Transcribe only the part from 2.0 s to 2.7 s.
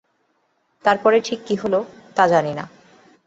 ঠিক জানি নে।